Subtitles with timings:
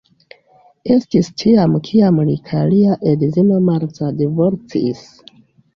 [0.95, 5.11] Estis tiam kiam li kaj lia edzino Martha divorcis.